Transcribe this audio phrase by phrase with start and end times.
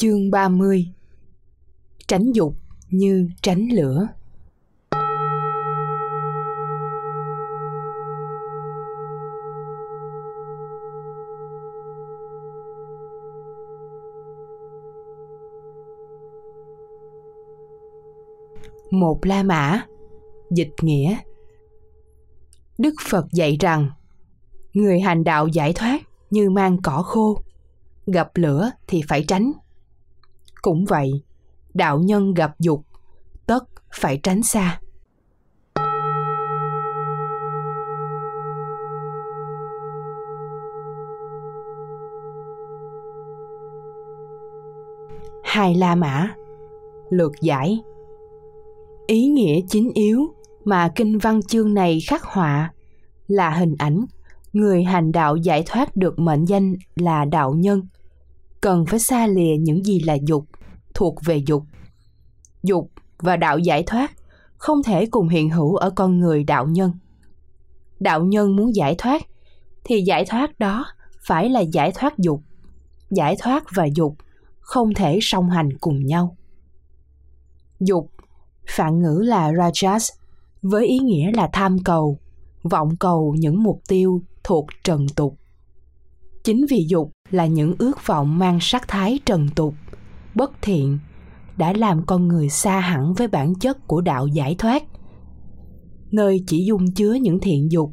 [0.00, 0.88] Chương 30
[2.08, 2.54] Tránh dục
[2.90, 4.08] như tránh lửa.
[18.90, 19.80] Một La Mã.
[20.50, 21.16] Dịch nghĩa.
[22.78, 23.90] Đức Phật dạy rằng,
[24.72, 27.42] Người hành đạo giải thoát như mang cỏ khô,
[28.06, 29.52] Gặp lửa thì phải tránh
[30.62, 31.10] cũng vậy.
[31.74, 32.84] Đạo nhân gặp dục,
[33.46, 34.80] tất phải tránh xa.
[45.44, 46.30] Hai la mã
[47.10, 47.82] lược giải.
[49.06, 50.26] Ý nghĩa chính yếu
[50.64, 52.72] mà kinh văn chương này khắc họa
[53.26, 54.04] là hình ảnh
[54.52, 57.82] người hành đạo giải thoát được mệnh danh là đạo nhân
[58.60, 60.44] cần phải xa lìa những gì là dục,
[60.94, 61.62] thuộc về dục.
[62.62, 64.12] Dục và đạo giải thoát
[64.56, 66.92] không thể cùng hiện hữu ở con người đạo nhân.
[68.00, 69.22] Đạo nhân muốn giải thoát
[69.84, 70.86] thì giải thoát đó
[71.26, 72.40] phải là giải thoát dục.
[73.10, 74.16] Giải thoát và dục
[74.60, 76.36] không thể song hành cùng nhau.
[77.80, 78.10] Dục
[78.68, 80.12] phạn ngữ là rajas
[80.62, 82.18] với ý nghĩa là tham cầu,
[82.62, 85.34] vọng cầu những mục tiêu thuộc trần tục.
[86.44, 89.74] Chính vì dục là những ước vọng mang sắc thái trần tục,
[90.34, 90.98] bất thiện,
[91.56, 94.82] đã làm con người xa hẳn với bản chất của đạo giải thoát.
[96.10, 97.92] Nơi chỉ dung chứa những thiện dục,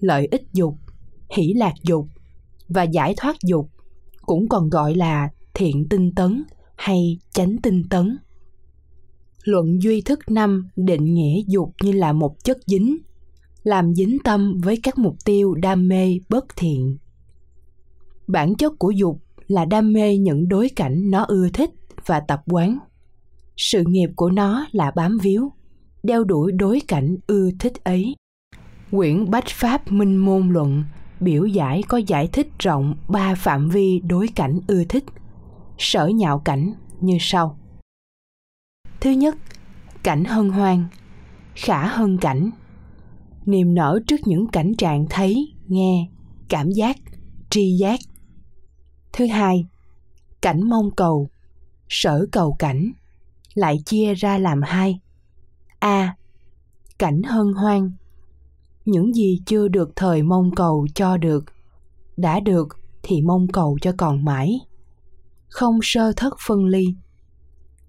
[0.00, 0.74] lợi ích dục,
[1.36, 2.06] hỷ lạc dục
[2.68, 3.70] và giải thoát dục
[4.22, 6.44] cũng còn gọi là thiện tinh tấn
[6.76, 8.18] hay chánh tinh tấn.
[9.44, 12.96] Luận duy thức năm định nghĩa dục như là một chất dính,
[13.62, 16.96] làm dính tâm với các mục tiêu đam mê bất thiện
[18.26, 21.70] bản chất của dục là đam mê những đối cảnh nó ưa thích
[22.06, 22.78] và tập quán.
[23.56, 25.52] Sự nghiệp của nó là bám víu,
[26.02, 28.14] đeo đuổi đối cảnh ưa thích ấy.
[28.90, 30.84] Quyển bách pháp minh môn luận
[31.20, 35.04] biểu giải có giải thích rộng ba phạm vi đối cảnh ưa thích,
[35.78, 37.58] sở nhạo cảnh như sau.
[39.00, 39.36] Thứ nhất,
[40.02, 40.84] cảnh hân hoan,
[41.54, 42.50] khả hân cảnh.
[43.46, 46.08] Niềm nở trước những cảnh trạng thấy, nghe,
[46.48, 46.96] cảm giác,
[47.50, 48.00] tri giác
[49.16, 49.66] thứ hai,
[50.42, 51.28] cảnh mong cầu,
[51.88, 52.92] sở cầu cảnh,
[53.54, 55.00] lại chia ra làm hai.
[55.78, 56.16] A,
[56.98, 57.92] cảnh hân hoan,
[58.84, 61.44] những gì chưa được thời mong cầu cho được,
[62.16, 62.68] đã được
[63.02, 64.60] thì mong cầu cho còn mãi.
[65.48, 66.84] Không sơ thất phân ly.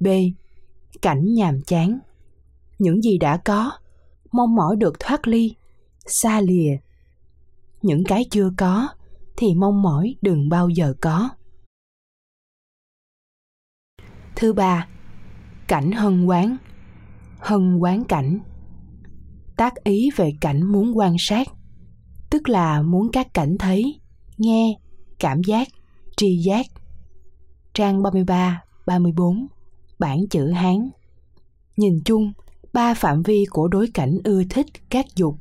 [0.00, 0.06] B,
[1.02, 1.98] cảnh nhàm chán,
[2.78, 3.72] những gì đã có,
[4.32, 5.54] mong mỏi được thoát ly,
[6.06, 6.76] xa lìa.
[7.82, 8.88] Những cái chưa có
[9.38, 11.28] thì mong mỏi đừng bao giờ có
[14.36, 14.88] thứ ba
[15.68, 16.56] cảnh hân quán
[17.38, 18.38] hân quán cảnh
[19.56, 21.48] tác ý về cảnh muốn quan sát
[22.30, 24.00] tức là muốn các cảnh thấy
[24.38, 24.78] nghe
[25.18, 25.68] cảm giác
[26.16, 26.66] tri giác
[27.74, 29.46] trang 33, 34,
[29.98, 30.90] bản chữ Hán.
[31.76, 32.32] Nhìn chung,
[32.72, 35.34] ba phạm vi của đối cảnh ưa thích các dục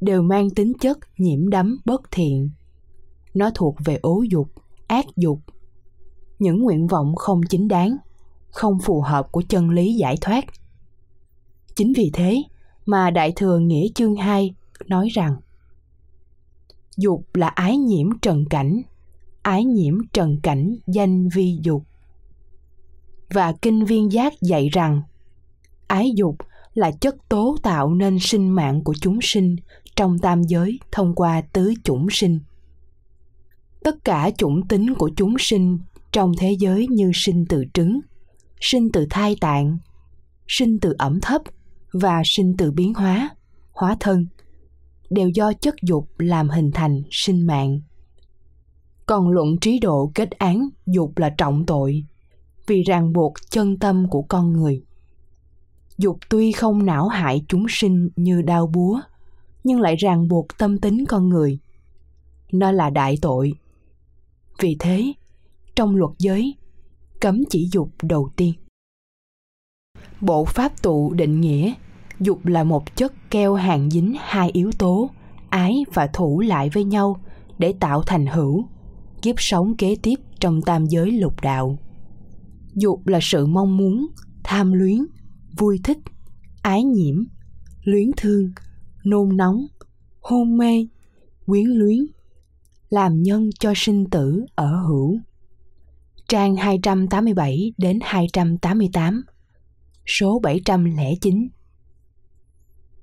[0.00, 2.50] đều mang tính chất nhiễm đắm bất thiện.
[3.34, 4.48] Nó thuộc về ố dục,
[4.86, 5.38] ác dục.
[6.38, 7.96] Những nguyện vọng không chính đáng
[8.50, 10.44] không phù hợp của chân lý giải thoát.
[11.76, 12.42] Chính vì thế
[12.86, 14.54] mà Đại Thừa Nghĩa chương 2
[14.86, 15.36] nói rằng
[16.96, 18.82] Dục là ái nhiễm trần cảnh,
[19.42, 21.82] ái nhiễm trần cảnh danh vi dục.
[23.30, 25.02] Và Kinh Viên Giác dạy rằng
[25.86, 26.36] ái dục
[26.74, 29.56] là chất tố tạo nên sinh mạng của chúng sinh
[29.96, 32.38] trong tam giới thông qua tứ chủng sinh.
[33.84, 35.78] Tất cả chủng tính của chúng sinh
[36.12, 38.00] trong thế giới như sinh từ trứng,
[38.60, 39.78] sinh từ thai tạng
[40.52, 41.42] sinh từ ẩm thấp
[41.92, 43.30] và sinh từ biến hóa
[43.72, 44.26] hóa thân
[45.10, 47.80] đều do chất dục làm hình thành sinh mạng.
[49.06, 52.04] Còn luận trí độ kết án dục là trọng tội
[52.66, 54.82] vì ràng buộc chân tâm của con người.
[55.98, 59.00] Dục tuy không não hại chúng sinh như đau búa
[59.64, 61.58] nhưng lại ràng buộc tâm tính con người.
[62.52, 63.52] Nó là đại tội
[64.60, 65.12] vì thế,
[65.76, 66.54] trong luật giới,
[67.20, 68.52] cấm chỉ dục đầu tiên.
[70.20, 71.74] Bộ pháp tụ định nghĩa,
[72.20, 75.10] dục là một chất keo hàng dính hai yếu tố,
[75.48, 77.20] ái và thủ lại với nhau
[77.58, 78.64] để tạo thành hữu,
[79.22, 81.78] kiếp sống kế tiếp trong tam giới lục đạo
[82.74, 84.06] dục là sự mong muốn,
[84.44, 84.98] tham luyến,
[85.58, 85.98] vui thích,
[86.62, 87.24] ái nhiễm,
[87.84, 88.50] luyến thương,
[89.04, 89.66] nôn nóng,
[90.20, 90.86] hôn mê,
[91.46, 91.98] quyến luyến
[92.90, 95.18] làm nhân cho sinh tử ở hữu
[96.28, 99.22] Trang 287 đến 288
[100.06, 101.48] Số 709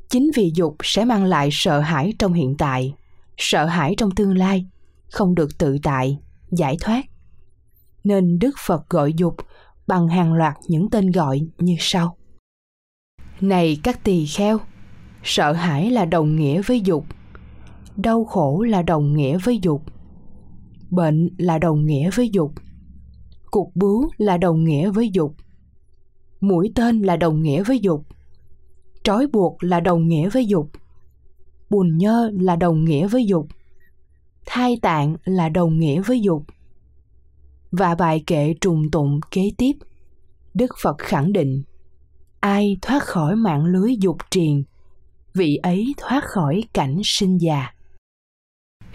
[0.10, 2.94] Chính vì dục sẽ mang lại sợ hãi trong hiện tại,
[3.38, 4.66] sợ hãi trong tương lai,
[5.12, 6.18] không được tự tại,
[6.52, 7.06] giải thoát.
[8.04, 9.36] Nên Đức Phật gọi dục
[9.88, 12.18] bằng hàng loạt những tên gọi như sau.
[13.42, 14.60] Này các tỳ kheo,
[15.24, 17.06] sợ hãi là đồng nghĩa với dục,
[17.98, 19.82] đau khổ là đồng nghĩa với dục,
[20.90, 22.52] bệnh là đồng nghĩa với dục,
[23.52, 25.36] cục bướu là đồng nghĩa với dục,
[26.42, 28.06] mũi tên là đồng nghĩa với dục,
[29.04, 30.70] trói buộc là đồng nghĩa với dục,
[31.70, 33.48] bùn nhơ là đồng nghĩa với dục,
[34.46, 36.44] thai tạng là đồng nghĩa với dục.
[37.72, 39.74] Và bài kệ trùng tụng kế tiếp,
[40.54, 41.64] Đức Phật khẳng định
[42.40, 44.64] ai thoát khỏi mạng lưới dục triền
[45.34, 47.77] vị ấy thoát khỏi cảnh sinh già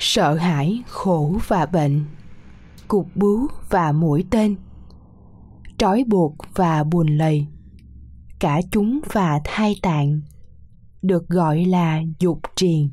[0.04, 2.04] sợ hãi, khổ và bệnh.
[2.88, 4.56] Cục bướu và mũi tên.
[5.78, 7.46] Trói buộc và buồn lầy.
[8.40, 10.20] Cả chúng và thai tạng.
[11.02, 12.90] Được gọi là dục triền.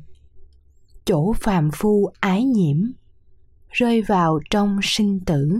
[1.04, 2.76] Chỗ phàm phu ái nhiễm.
[3.70, 5.58] Rơi vào trong sinh tử.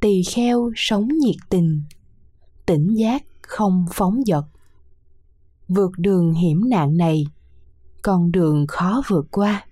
[0.00, 1.82] Tỳ kheo sống nhiệt tình.
[2.66, 4.44] Tỉnh giác không phóng dật.
[5.68, 7.24] Vượt đường hiểm nạn này.
[8.02, 9.66] Con đường khó vượt qua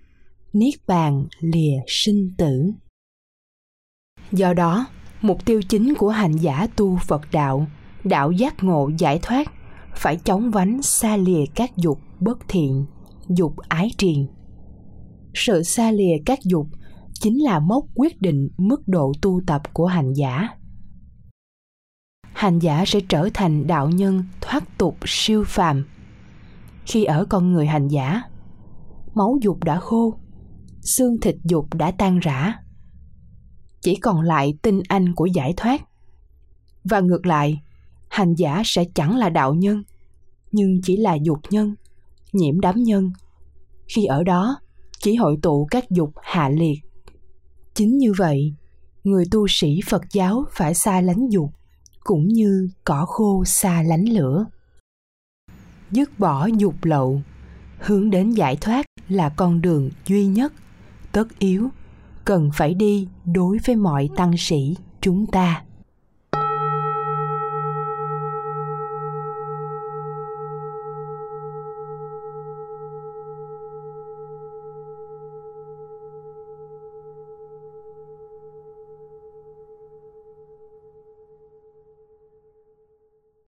[0.55, 2.71] niết bàn lìa sinh tử.
[4.31, 4.87] Do đó,
[5.21, 7.67] mục tiêu chính của hành giả tu phật đạo
[8.03, 9.51] đạo giác ngộ giải thoát,
[9.95, 12.85] phải chống vánh xa lìa các dục bất thiện,
[13.29, 14.27] dục ái triền.
[15.33, 16.67] Sự xa lìa các dục
[17.13, 20.49] chính là mốc quyết định mức độ tu tập của hành giả.
[22.33, 25.85] Hành giả sẽ trở thành đạo nhân thoát tục siêu phàm.
[26.85, 28.21] Khi ở con người hành giả,
[29.15, 30.19] máu dục đã khô
[30.85, 32.53] xương thịt dục đã tan rã.
[33.81, 35.81] Chỉ còn lại tinh anh của giải thoát.
[36.83, 37.61] Và ngược lại,
[38.09, 39.83] hành giả sẽ chẳng là đạo nhân,
[40.51, 41.75] nhưng chỉ là dục nhân,
[42.33, 43.11] nhiễm đám nhân.
[43.87, 44.59] Khi ở đó,
[44.99, 46.79] chỉ hội tụ các dục hạ liệt.
[47.73, 48.53] Chính như vậy,
[49.03, 51.49] người tu sĩ phật giáo phải xa lánh dục,
[51.99, 54.45] cũng như cỏ khô xa lánh lửa.
[55.91, 57.21] Dứt bỏ dục lậu,
[57.79, 60.53] hướng đến giải thoát là con đường duy nhất
[61.15, 61.69] tất yếu
[62.25, 65.64] cần phải đi đối với mọi tăng sĩ chúng ta.